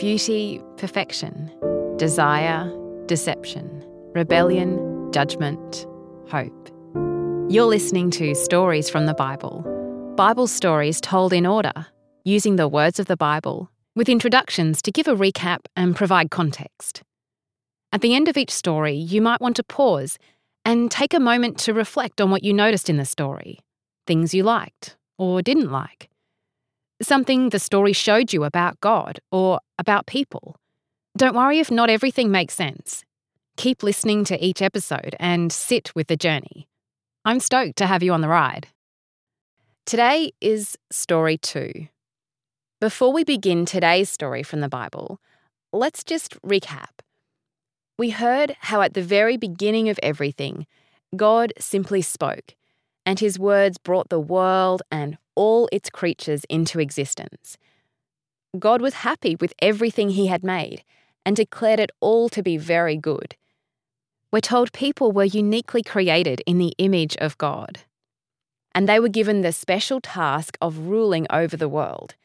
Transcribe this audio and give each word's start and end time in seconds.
beauty, 0.00 0.58
perfection, 0.78 1.52
desire, 1.98 2.72
deception, 3.04 3.84
rebellion, 4.14 5.12
judgment, 5.12 5.86
hope. 6.26 6.70
You're 7.50 7.66
listening 7.66 8.10
to 8.12 8.34
Stories 8.34 8.88
from 8.88 9.04
the 9.04 9.12
Bible, 9.12 9.62
Bible 10.16 10.46
stories 10.46 11.02
told 11.02 11.34
in 11.34 11.44
order, 11.44 11.86
using 12.24 12.56
the 12.56 12.66
words 12.66 12.98
of 12.98 13.06
the 13.06 13.16
Bible, 13.16 13.70
with 13.94 14.08
introductions 14.08 14.80
to 14.82 14.90
give 14.90 15.06
a 15.06 15.14
recap 15.14 15.66
and 15.76 15.94
provide 15.94 16.30
context. 16.30 17.02
At 17.92 18.00
the 18.00 18.14
end 18.14 18.26
of 18.26 18.38
each 18.38 18.50
story, 18.50 18.94
you 18.94 19.20
might 19.20 19.42
want 19.42 19.56
to 19.56 19.62
pause 19.62 20.16
and 20.64 20.90
take 20.90 21.12
a 21.12 21.20
moment 21.20 21.58
to 21.58 21.74
reflect 21.74 22.22
on 22.22 22.30
what 22.30 22.42
you 22.42 22.54
noticed 22.54 22.88
in 22.88 22.96
the 22.96 23.04
story, 23.04 23.58
things 24.06 24.32
you 24.32 24.44
liked 24.44 24.96
or 25.18 25.42
didn't 25.42 25.70
like, 25.70 26.09
something 27.02 27.48
the 27.48 27.58
story 27.58 27.92
showed 27.92 28.32
you 28.32 28.44
about 28.44 28.80
God 28.80 29.20
or 29.30 29.60
about 29.78 30.06
people. 30.06 30.56
Don't 31.16 31.34
worry 31.34 31.58
if 31.58 31.70
not 31.70 31.90
everything 31.90 32.30
makes 32.30 32.54
sense. 32.54 33.04
Keep 33.56 33.82
listening 33.82 34.24
to 34.24 34.42
each 34.44 34.62
episode 34.62 35.16
and 35.18 35.52
sit 35.52 35.94
with 35.94 36.06
the 36.06 36.16
journey. 36.16 36.68
I'm 37.24 37.40
stoked 37.40 37.76
to 37.76 37.86
have 37.86 38.02
you 38.02 38.12
on 38.12 38.20
the 38.20 38.28
ride. 38.28 38.68
Today 39.86 40.32
is 40.40 40.76
story 40.90 41.36
two. 41.36 41.88
Before 42.80 43.12
we 43.12 43.24
begin 43.24 43.66
today's 43.66 44.08
story 44.08 44.42
from 44.42 44.60
the 44.60 44.68
Bible, 44.68 45.20
let's 45.72 46.02
just 46.04 46.40
recap. 46.42 47.00
We 47.98 48.10
heard 48.10 48.56
how 48.60 48.80
at 48.80 48.94
the 48.94 49.02
very 49.02 49.36
beginning 49.36 49.88
of 49.90 50.00
everything, 50.02 50.66
God 51.14 51.52
simply 51.58 52.00
spoke, 52.00 52.54
and 53.04 53.18
his 53.18 53.38
words 53.38 53.76
brought 53.76 54.08
the 54.08 54.20
world 54.20 54.80
and 54.90 55.18
all 55.40 55.70
its 55.72 55.88
creatures 55.88 56.44
into 56.50 56.78
existence. 56.78 57.56
God 58.58 58.82
was 58.82 59.06
happy 59.08 59.36
with 59.40 59.54
everything 59.62 60.10
he 60.10 60.26
had 60.26 60.44
made 60.44 60.84
and 61.24 61.34
declared 61.34 61.80
it 61.80 61.90
all 62.00 62.28
to 62.28 62.42
be 62.42 62.58
very 62.58 62.98
good. 62.98 63.36
We're 64.30 64.40
told 64.40 64.74
people 64.74 65.12
were 65.12 65.24
uniquely 65.24 65.82
created 65.82 66.42
in 66.46 66.58
the 66.58 66.74
image 66.76 67.16
of 67.16 67.38
God. 67.38 67.78
And 68.74 68.86
they 68.86 69.00
were 69.00 69.08
given 69.08 69.40
the 69.40 69.52
special 69.52 69.98
task 70.02 70.58
of 70.60 70.88
ruling 70.88 71.26
over 71.30 71.56
the 71.56 71.70
world. 71.70 72.16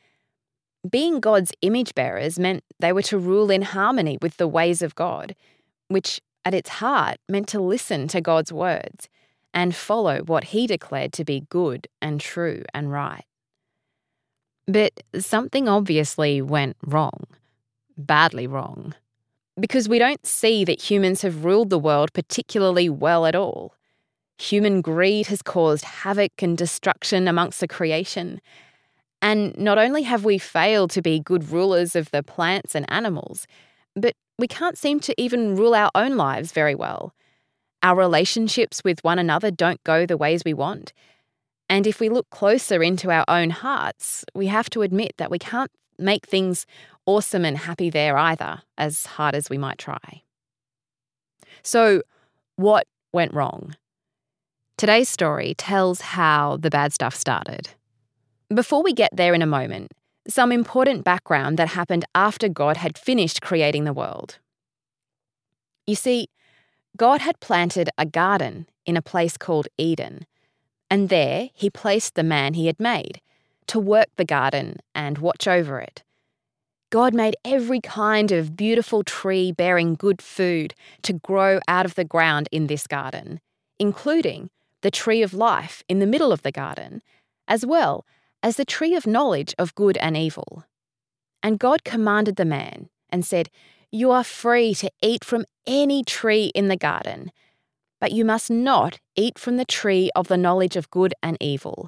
Being 0.88 1.22
God's 1.22 1.54
image 1.62 1.96
bearers 1.96 2.38
meant 2.38 2.66
they 2.82 2.92
were 2.92 3.02
to 3.04 3.18
rule 3.18 3.50
in 3.50 3.62
harmony 3.62 4.18
with 4.22 4.36
the 4.36 4.48
ways 4.48 4.82
of 4.82 4.94
God, 4.94 5.36
which 5.88 6.20
at 6.44 6.54
its 6.54 6.70
heart 6.84 7.16
meant 7.30 7.48
to 7.48 7.62
listen 7.62 8.10
to 8.10 8.20
God's 8.20 8.52
words 8.52 9.08
and 9.56 9.76
follow 9.76 10.22
what 10.22 10.46
He 10.46 10.68
declared 10.68 11.14
to 11.14 11.26
be 11.26 11.48
good 11.50 11.88
and 12.02 12.22
true 12.22 12.64
and 12.74 12.92
right. 12.92 13.26
But 14.68 14.94
something 15.18 15.68
obviously 15.68 16.42
went 16.42 16.78
wrong, 16.86 17.26
badly 17.98 18.46
wrong 18.46 18.94
because 19.60 19.88
we 19.88 20.00
don't 20.00 20.26
see 20.26 20.66
that 20.66 20.82
humans 20.82 21.22
have 21.22 21.46
ruled 21.46 21.70
the 21.70 21.80
world 21.80 22.14
particularly 22.14 22.90
well 22.90 23.26
at 23.26 23.36
all. 23.36 23.74
Human 24.38 24.82
greed 24.82 25.28
has 25.28 25.42
caused 25.42 25.86
havoc 25.86 26.42
and 26.42 26.58
destruction 26.58 27.28
amongst 27.28 27.62
the 27.62 27.68
creation. 27.68 28.42
And 29.22 29.58
not 29.58 29.78
only 29.78 30.04
have 30.04 30.26
we 30.26 30.38
failed 30.38 30.92
to 30.92 31.02
be 31.02 31.20
good 31.20 31.50
rulers 31.50 31.96
of 31.96 32.12
the 32.12 32.22
plants 32.22 32.76
and 32.76 32.86
animals, 32.92 33.48
but 33.96 34.14
we 34.38 34.48
can't 34.48 34.78
seem 34.78 35.00
to 35.02 35.20
even 35.20 35.56
rule 35.56 35.74
our 35.74 35.90
own 35.96 36.18
lives 36.18 36.52
very 36.52 36.76
well. 36.76 37.14
Our 37.86 37.96
relationships 37.96 38.84
with 38.84 39.04
one 39.04 39.20
another 39.20 39.52
don't 39.52 39.84
go 39.84 40.08
the 40.08 40.18
ways 40.18 40.42
we 40.44 40.56
want. 40.56 40.92
And 41.70 41.86
if 41.86 42.00
we 42.00 42.10
look 42.10 42.28
closer 42.32 42.82
into 42.82 43.12
our 43.12 43.24
own 43.28 43.52
hearts, 43.52 44.26
we 44.34 44.48
have 44.48 44.72
to 44.72 44.82
admit 44.82 45.14
that 45.18 45.30
we 45.30 45.38
can't 45.38 45.70
make 46.00 46.26
things 46.26 46.66
awesome 47.06 47.46
and 47.46 47.56
happy 47.56 47.92
there 47.92 48.18
either, 48.18 48.64
as 48.76 49.06
hard 49.06 49.36
as 49.36 49.52
we 49.52 49.60
might 49.60 49.78
try. 49.78 50.24
So, 51.62 52.02
what 52.56 52.88
went 53.14 53.36
wrong? 53.36 53.76
Today's 54.80 55.08
story 55.08 55.54
tells 55.54 56.02
how 56.02 56.58
the 56.58 56.72
bad 56.72 56.92
stuff 56.92 57.14
started. 57.14 57.70
Before 58.52 58.82
we 58.82 58.94
get 58.94 59.16
there 59.16 59.36
in 59.36 59.44
a 59.44 59.58
moment, 59.60 59.92
some 60.28 60.52
important 60.52 61.04
background 61.04 61.60
that 61.60 61.68
happened 61.68 62.06
after 62.16 62.50
God 62.50 62.78
had 62.78 62.98
finished 62.98 63.44
creating 63.44 63.84
the 63.84 63.94
world. 63.94 64.40
You 65.86 65.94
see, 65.94 66.30
God 66.96 67.22
had 67.22 67.40
planted 67.40 67.90
a 67.98 68.06
garden 68.06 68.68
in 68.86 68.96
a 68.96 69.02
place 69.02 69.38
called 69.38 69.68
Eden, 69.78 70.26
and 70.90 71.10
there 71.10 71.50
he 71.54 71.70
placed 71.70 72.16
the 72.16 72.24
man 72.24 72.54
he 72.54 72.68
had 72.68 72.80
made 72.80 73.22
to 73.68 73.80
work 73.80 74.08
the 74.16 74.26
garden 74.26 74.78
and 74.94 75.18
watch 75.18 75.48
over 75.48 75.80
it. 75.80 76.04
God 76.92 77.14
made 77.14 77.36
every 77.44 77.82
kind 77.82 78.32
of 78.32 78.56
beautiful 78.56 79.04
tree 79.04 79.52
bearing 79.52 79.96
good 79.96 80.22
food 80.22 80.74
to 81.02 81.14
grow 81.14 81.60
out 81.68 81.86
of 81.86 81.96
the 81.96 82.06
ground 82.06 82.48
in 82.52 82.68
this 82.68 82.88
garden, 82.88 83.42
including 83.80 84.50
the 84.82 84.92
tree 84.92 85.24
of 85.24 85.34
life 85.34 85.84
in 85.90 86.00
the 86.00 86.06
middle 86.06 86.32
of 86.32 86.44
the 86.44 86.52
garden, 86.52 87.02
as 87.48 87.66
well 87.66 88.06
as 88.44 88.56
the 88.56 88.66
tree 88.66 88.96
of 88.96 89.08
knowledge 89.08 89.56
of 89.58 89.76
good 89.76 89.98
and 89.98 90.16
evil. 90.16 90.64
And 91.42 91.60
God 91.60 91.84
commanded 91.84 92.36
the 92.36 92.46
man 92.46 92.90
and 93.10 93.26
said, 93.26 93.50
You 93.96 94.12
are 94.12 94.26
free 94.26 94.74
to 94.76 94.92
eat 95.02 95.24
from 95.24 95.46
any 95.66 96.04
tree 96.04 96.52
in 96.54 96.68
the 96.68 96.76
garden, 96.76 97.32
but 98.02 98.12
you 98.12 98.26
must 98.26 98.52
not 98.52 99.00
eat 99.16 99.40
from 99.40 99.56
the 99.56 99.64
tree 99.64 100.12
of 100.18 100.28
the 100.28 100.36
knowledge 100.36 100.76
of 100.76 100.92
good 100.92 101.14
and 101.24 101.38
evil. 101.40 101.88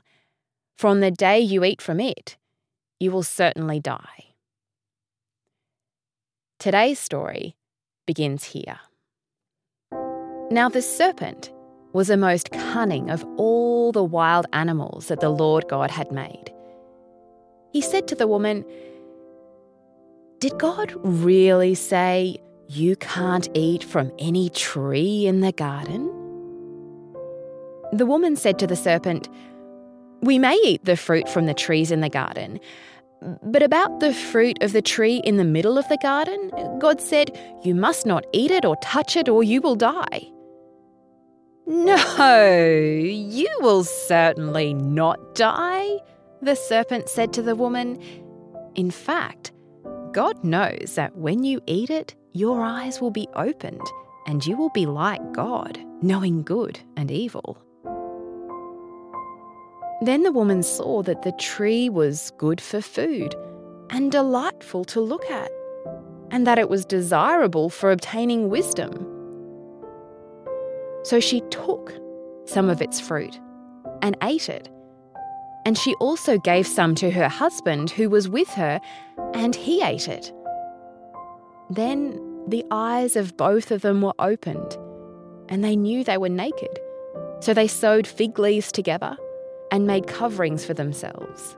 From 0.77 1.01
the 1.01 1.11
day 1.11 1.37
you 1.37 1.65
eat 1.65 1.81
from 1.81 1.99
it, 1.99 2.37
you 2.97 3.11
will 3.11 3.23
certainly 3.23 3.81
die. 3.81 4.35
Today's 6.59 6.97
story 6.97 7.57
begins 8.05 8.45
here. 8.45 8.79
Now, 10.49 10.69
the 10.69 10.81
serpent 10.81 11.51
was 11.91 12.07
the 12.07 12.15
most 12.15 12.53
cunning 12.53 13.09
of 13.09 13.25
all 13.35 13.91
the 13.91 14.01
wild 14.01 14.45
animals 14.53 15.07
that 15.07 15.19
the 15.19 15.27
Lord 15.27 15.67
God 15.67 15.91
had 15.91 16.13
made. 16.13 16.53
He 17.73 17.81
said 17.81 18.07
to 18.07 18.15
the 18.15 18.27
woman, 18.27 18.63
Did 20.39 20.59
God 20.59 20.93
really 21.03 21.73
say 21.73 22.37
you 22.67 22.95
can't 22.97 23.49
eat 23.55 23.83
from 23.83 24.11
any 24.19 24.49
tree 24.49 25.25
in 25.25 25.41
the 25.41 25.51
garden? 25.51 26.13
The 27.91 28.05
woman 28.05 28.35
said 28.35 28.59
to 28.59 28.67
the 28.67 28.75
serpent, 28.75 29.29
We 30.21 30.37
may 30.37 30.55
eat 30.63 30.85
the 30.85 30.95
fruit 30.95 31.27
from 31.27 31.47
the 31.47 31.55
trees 31.55 31.89
in 31.89 32.01
the 32.01 32.09
garden, 32.09 32.59
but 33.41 33.63
about 33.63 33.99
the 33.99 34.13
fruit 34.13 34.61
of 34.61 34.73
the 34.73 34.81
tree 34.81 35.21
in 35.23 35.37
the 35.37 35.43
middle 35.43 35.75
of 35.77 35.87
the 35.89 35.97
garden, 36.03 36.51
God 36.77 37.01
said, 37.01 37.35
You 37.63 37.73
must 37.73 38.05
not 38.05 38.23
eat 38.31 38.51
it 38.51 38.63
or 38.63 38.75
touch 38.75 39.15
it, 39.15 39.27
or 39.27 39.43
you 39.43 39.59
will 39.59 39.75
die. 39.75 40.29
No, 41.65 42.67
you 42.69 43.49
will 43.61 43.83
certainly 43.83 44.75
not 44.75 45.33
die, 45.33 45.97
the 46.43 46.55
serpent 46.55 47.09
said 47.09 47.33
to 47.33 47.41
the 47.41 47.55
woman. 47.55 47.99
In 48.75 48.91
fact, 48.91 49.51
God 50.13 50.43
knows 50.43 50.95
that 50.95 51.15
when 51.15 51.43
you 51.43 51.61
eat 51.67 51.89
it, 51.89 52.15
your 52.33 52.61
eyes 52.63 53.01
will 53.01 53.11
be 53.11 53.27
opened, 53.35 53.81
and 54.25 54.45
you 54.45 54.57
will 54.57 54.69
be 54.69 54.85
like 54.85 55.33
God, 55.33 55.79
knowing 56.01 56.43
good 56.43 56.79
and 56.95 57.11
evil. 57.11 57.57
Then 60.01 60.23
the 60.23 60.31
woman 60.31 60.61
saw 60.61 61.01
that 61.03 61.23
the 61.23 61.31
tree 61.33 61.89
was 61.89 62.31
good 62.37 62.61
for 62.61 62.81
food 62.81 63.33
and 63.89 64.11
delightful 64.11 64.85
to 64.85 65.01
look 65.01 65.29
at, 65.31 65.51
and 66.29 66.45
that 66.45 66.59
it 66.59 66.69
was 66.69 66.85
desirable 66.85 67.69
for 67.69 67.91
obtaining 67.91 68.49
wisdom. 68.49 69.05
So 71.03 71.19
she 71.19 71.41
took 71.49 71.93
some 72.45 72.69
of 72.69 72.81
its 72.81 72.99
fruit 72.99 73.39
and 74.01 74.17
ate 74.21 74.49
it. 74.49 74.69
And 75.67 75.77
she 75.77 75.95
also 75.95 76.37
gave 76.37 76.65
some 76.65 76.95
to 76.95 77.11
her 77.11 77.27
husband 77.27 77.89
who 77.89 78.09
was 78.09 78.29
with 78.29 78.47
her, 78.51 78.79
and 79.33 79.53
he 79.53 79.83
ate 79.83 80.07
it. 80.07 80.31
Then 81.69 82.21
the 82.47 82.63
eyes 82.71 83.17
of 83.17 83.35
both 83.35 83.69
of 83.71 83.81
them 83.81 84.01
were 84.01 84.13
opened, 84.17 84.77
and 85.49 85.65
they 85.65 85.75
knew 85.75 86.05
they 86.05 86.17
were 86.17 86.29
naked. 86.29 86.79
So 87.41 87.53
they 87.53 87.67
sewed 87.67 88.07
fig 88.07 88.39
leaves 88.39 88.71
together 88.71 89.17
and 89.69 89.85
made 89.85 90.07
coverings 90.07 90.63
for 90.63 90.73
themselves. 90.73 91.57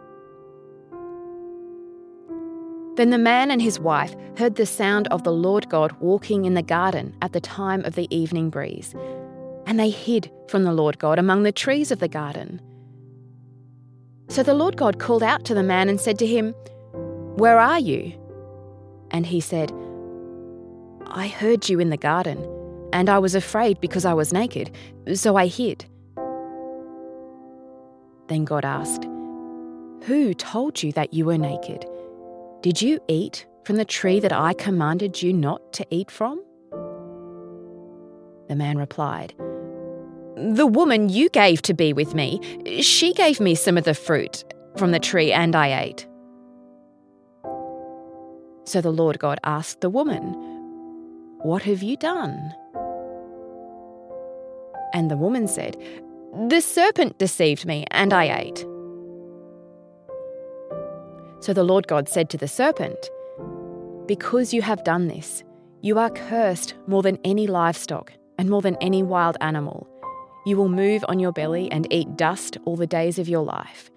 Then 2.95 3.11
the 3.11 3.19
man 3.19 3.51
and 3.51 3.61
his 3.61 3.79
wife 3.79 4.15
heard 4.39 4.55
the 4.55 4.65
sound 4.65 5.07
of 5.09 5.23
the 5.23 5.31
Lord 5.31 5.69
God 5.69 5.91
walking 5.99 6.45
in 6.45 6.55
the 6.55 6.63
garden 6.63 7.15
at 7.21 7.33
the 7.33 7.41
time 7.41 7.85
of 7.85 7.93
the 7.93 8.07
evening 8.09 8.49
breeze, 8.49 8.95
and 9.67 9.79
they 9.79 9.91
hid 9.91 10.31
from 10.47 10.63
the 10.63 10.73
Lord 10.73 10.97
God 10.97 11.19
among 11.19 11.43
the 11.43 11.51
trees 11.51 11.91
of 11.91 11.99
the 11.99 12.07
garden. 12.07 12.59
So 14.29 14.43
the 14.43 14.53
Lord 14.53 14.77
God 14.77 14.99
called 14.99 15.23
out 15.23 15.43
to 15.45 15.55
the 15.55 15.63
man 15.63 15.89
and 15.89 15.99
said 15.99 16.19
to 16.19 16.27
him, 16.27 16.53
Where 17.35 17.59
are 17.59 17.79
you? 17.79 18.13
And 19.09 19.25
he 19.25 19.41
said, 19.41 19.71
I 21.07 21.27
heard 21.27 21.67
you 21.67 21.79
in 21.79 21.89
the 21.89 21.97
garden, 21.97 22.47
and 22.93 23.09
I 23.09 23.17
was 23.17 23.33
afraid 23.33 23.81
because 23.81 24.05
I 24.05 24.13
was 24.13 24.31
naked, 24.31 24.75
so 25.15 25.35
I 25.35 25.47
hid. 25.47 25.85
Then 28.27 28.45
God 28.45 28.65
asked, 28.65 29.05
Who 30.03 30.35
told 30.35 30.83
you 30.83 30.91
that 30.91 31.11
you 31.11 31.25
were 31.25 31.39
naked? 31.39 31.85
Did 32.61 32.79
you 32.79 32.99
eat 33.07 33.47
from 33.65 33.77
the 33.77 33.85
tree 33.85 34.19
that 34.19 34.31
I 34.31 34.53
commanded 34.53 35.23
you 35.23 35.33
not 35.33 35.73
to 35.73 35.87
eat 35.89 36.11
from? 36.11 36.43
The 38.47 38.55
man 38.55 38.77
replied, 38.77 39.33
The 40.39 40.65
woman 40.65 41.09
you 41.09 41.27
gave 41.29 41.61
to 41.63 41.73
be 41.73 41.91
with 41.91 42.15
me, 42.15 42.39
she 42.81 43.11
gave 43.13 43.41
me 43.41 43.55
some 43.55 43.77
of 43.77 43.83
the 43.83 43.93
fruit 43.93 44.45
from 44.77 44.91
the 44.91 44.99
tree 44.99 45.33
and 45.33 45.53
I 45.53 45.81
ate. 45.81 46.07
So 48.63 48.79
the 48.79 48.91
Lord 48.91 49.19
God 49.19 49.39
asked 49.43 49.81
the 49.81 49.89
woman, 49.89 50.33
What 51.41 51.63
have 51.63 51.83
you 51.83 51.97
done? 51.97 52.53
And 54.93 55.11
the 55.11 55.17
woman 55.17 55.47
said, 55.49 55.75
The 56.47 56.61
serpent 56.61 57.17
deceived 57.17 57.65
me, 57.65 57.85
and 57.91 58.13
I 58.13 58.39
ate. 58.39 58.59
So 61.41 61.53
the 61.53 61.63
Lord 61.63 61.87
God 61.87 62.07
said 62.07 62.29
to 62.29 62.37
the 62.37 62.47
serpent, 62.47 63.09
Because 64.05 64.53
you 64.53 64.61
have 64.61 64.85
done 64.85 65.07
this, 65.07 65.43
you 65.81 65.99
are 65.99 66.09
cursed 66.09 66.75
more 66.87 67.01
than 67.01 67.19
any 67.25 67.45
livestock 67.45 68.13
and 68.37 68.49
more 68.49 68.61
than 68.61 68.77
any 68.77 69.03
wild 69.03 69.35
animal. 69.41 69.85
You 70.49 70.57
will 70.57 70.67
move 70.67 71.05
on 71.07 71.19
your 71.19 71.31
belly 71.31 71.71
and 71.71 71.85
eat 71.93 72.17
dust 72.17 72.57
all 72.65 72.75
the 72.75 72.87
days 72.87 73.19
of 73.19 73.29
your 73.29 73.43
life. 73.43 73.91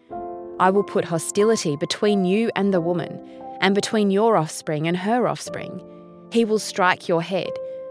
I 0.61 0.69
will 0.69 0.83
put 0.83 1.07
hostility 1.07 1.77
between 1.77 2.27
you 2.27 2.51
and 2.55 2.75
the 2.75 2.81
woman, 2.83 3.19
and 3.63 3.75
between 3.75 4.11
your 4.11 4.37
offspring 4.37 4.87
and 4.87 4.95
her 4.95 5.27
offspring. 5.27 5.83
He 6.31 6.45
will 6.45 6.59
strike 6.59 7.09
your 7.09 7.23
head, 7.23 7.49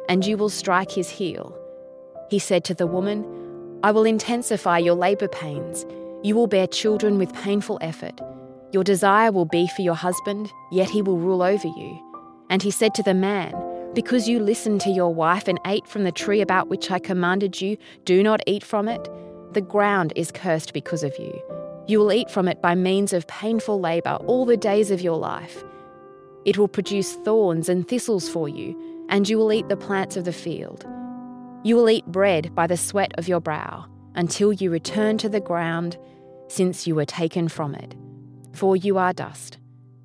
and 0.07 0.23
you 0.23 0.37
will 0.37 0.47
strike 0.47 0.91
his 0.91 1.09
heel. 1.09 1.57
He 2.29 2.37
said 2.37 2.63
to 2.65 2.75
the 2.75 2.85
woman, 2.85 3.25
I 3.81 3.89
will 3.89 4.03
intensify 4.03 4.77
your 4.77 4.93
labour 4.93 5.27
pains. 5.27 5.83
You 6.21 6.35
will 6.35 6.45
bear 6.45 6.67
children 6.67 7.17
with 7.17 7.33
painful 7.33 7.79
effort. 7.81 8.21
Your 8.73 8.83
desire 8.83 9.31
will 9.31 9.45
be 9.45 9.69
for 9.75 9.81
your 9.81 9.95
husband, 9.95 10.51
yet 10.71 10.87
he 10.87 11.01
will 11.01 11.17
rule 11.17 11.41
over 11.41 11.67
you. 11.67 11.99
And 12.51 12.61
he 12.61 12.69
said 12.69 12.93
to 12.93 13.01
the 13.01 13.15
man, 13.15 13.55
Because 13.93 14.29
you 14.29 14.39
listened 14.39 14.79
to 14.81 14.89
your 14.89 15.13
wife 15.13 15.49
and 15.49 15.59
ate 15.65 15.85
from 15.85 16.05
the 16.05 16.13
tree 16.13 16.39
about 16.39 16.69
which 16.69 16.89
I 16.89 16.99
commanded 16.99 17.59
you, 17.59 17.75
do 18.05 18.23
not 18.23 18.41
eat 18.47 18.63
from 18.63 18.87
it. 18.87 19.09
The 19.51 19.59
ground 19.61 20.13
is 20.15 20.31
cursed 20.31 20.71
because 20.71 21.03
of 21.03 21.17
you. 21.19 21.41
You 21.87 21.99
will 21.99 22.13
eat 22.13 22.29
from 22.29 22.47
it 22.47 22.61
by 22.61 22.73
means 22.73 23.11
of 23.11 23.27
painful 23.27 23.81
labour 23.81 24.17
all 24.27 24.45
the 24.45 24.55
days 24.55 24.91
of 24.91 25.01
your 25.01 25.17
life. 25.17 25.61
It 26.45 26.57
will 26.57 26.69
produce 26.69 27.15
thorns 27.15 27.67
and 27.67 27.85
thistles 27.85 28.29
for 28.29 28.47
you, 28.47 29.05
and 29.09 29.27
you 29.27 29.37
will 29.37 29.51
eat 29.51 29.67
the 29.67 29.75
plants 29.75 30.15
of 30.15 30.23
the 30.23 30.31
field. 30.31 30.85
You 31.63 31.75
will 31.75 31.89
eat 31.89 32.05
bread 32.05 32.55
by 32.55 32.67
the 32.67 32.77
sweat 32.77 33.11
of 33.17 33.27
your 33.27 33.41
brow, 33.41 33.87
until 34.15 34.53
you 34.53 34.71
return 34.71 35.17
to 35.17 35.27
the 35.27 35.41
ground, 35.41 35.97
since 36.47 36.87
you 36.87 36.95
were 36.95 37.05
taken 37.05 37.49
from 37.49 37.75
it. 37.75 37.93
For 38.53 38.77
you 38.77 38.97
are 38.97 39.11
dust, 39.11 39.57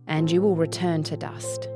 and 0.09 0.29
you 0.29 0.43
will 0.43 0.56
return 0.56 1.05
to 1.05 1.17
dust. 1.17 1.69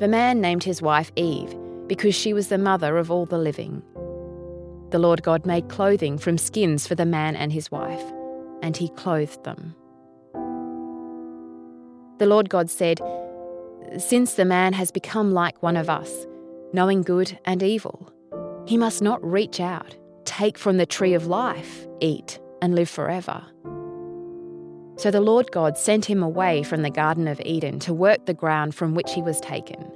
The 0.00 0.08
man 0.08 0.40
named 0.40 0.62
his 0.62 0.80
wife 0.80 1.10
Eve, 1.16 1.56
because 1.88 2.14
she 2.14 2.32
was 2.32 2.48
the 2.48 2.58
mother 2.58 2.98
of 2.98 3.10
all 3.10 3.26
the 3.26 3.38
living. 3.38 3.82
The 4.90 4.98
Lord 4.98 5.24
God 5.24 5.44
made 5.44 5.68
clothing 5.68 6.18
from 6.18 6.38
skins 6.38 6.86
for 6.86 6.94
the 6.94 7.04
man 7.04 7.34
and 7.34 7.52
his 7.52 7.70
wife, 7.70 8.04
and 8.62 8.76
he 8.76 8.90
clothed 8.90 9.42
them. 9.42 9.74
The 12.18 12.26
Lord 12.26 12.48
God 12.48 12.70
said, 12.70 13.00
Since 13.96 14.34
the 14.34 14.44
man 14.44 14.72
has 14.72 14.92
become 14.92 15.32
like 15.32 15.62
one 15.62 15.76
of 15.76 15.90
us, 15.90 16.26
knowing 16.72 17.02
good 17.02 17.38
and 17.44 17.62
evil. 17.62 18.12
He 18.66 18.76
must 18.76 19.02
not 19.02 19.24
reach 19.24 19.58
out, 19.58 19.96
take 20.24 20.58
from 20.58 20.76
the 20.76 20.86
tree 20.86 21.14
of 21.14 21.26
life, 21.26 21.86
eat, 22.00 22.38
and 22.62 22.74
live 22.74 22.88
forever. 22.88 23.44
So 24.98 25.12
the 25.12 25.20
Lord 25.20 25.52
God 25.52 25.78
sent 25.78 26.04
him 26.04 26.24
away 26.24 26.64
from 26.64 26.82
the 26.82 26.90
Garden 26.90 27.28
of 27.28 27.40
Eden 27.44 27.78
to 27.80 27.94
work 27.94 28.26
the 28.26 28.34
ground 28.34 28.74
from 28.74 28.94
which 28.94 29.12
he 29.12 29.22
was 29.22 29.40
taken. 29.40 29.90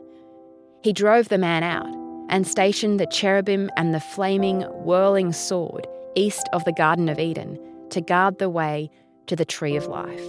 He 0.84 0.92
drove 0.92 1.28
the 1.28 1.38
man 1.38 1.64
out 1.64 1.92
and 2.28 2.46
stationed 2.46 3.00
the 3.00 3.06
cherubim 3.06 3.68
and 3.76 3.92
the 3.92 4.00
flaming, 4.00 4.62
whirling 4.84 5.32
sword 5.32 5.86
east 6.14 6.48
of 6.52 6.64
the 6.64 6.72
Garden 6.72 7.08
of 7.08 7.18
Eden 7.18 7.58
to 7.90 8.00
guard 8.00 8.38
the 8.38 8.50
way 8.50 8.90
to 9.26 9.34
the 9.34 9.44
tree 9.44 9.76
of 9.76 9.86
life. 9.86 10.26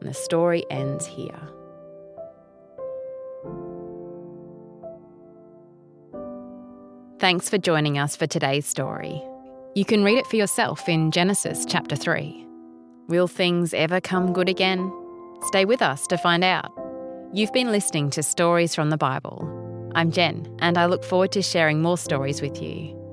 And 0.00 0.08
the 0.08 0.14
story 0.14 0.64
ends 0.70 1.06
here. 1.06 1.40
Thanks 7.18 7.48
for 7.48 7.58
joining 7.58 7.98
us 7.98 8.16
for 8.16 8.26
today's 8.26 8.66
story. 8.66 9.22
You 9.74 9.84
can 9.84 10.04
read 10.04 10.18
it 10.18 10.26
for 10.26 10.36
yourself 10.36 10.88
in 10.88 11.10
Genesis 11.10 11.64
chapter 11.66 11.96
3. 11.96 12.43
Will 13.06 13.28
things 13.28 13.74
ever 13.74 14.00
come 14.00 14.32
good 14.32 14.48
again? 14.48 14.90
Stay 15.42 15.66
with 15.66 15.82
us 15.82 16.06
to 16.06 16.16
find 16.16 16.42
out. 16.42 16.72
You've 17.34 17.52
been 17.52 17.70
listening 17.70 18.08
to 18.10 18.22
Stories 18.22 18.74
from 18.74 18.88
the 18.88 18.96
Bible. 18.96 19.46
I'm 19.94 20.10
Jen, 20.10 20.48
and 20.60 20.78
I 20.78 20.86
look 20.86 21.04
forward 21.04 21.30
to 21.32 21.42
sharing 21.42 21.82
more 21.82 21.98
stories 21.98 22.40
with 22.40 22.62
you. 22.62 23.03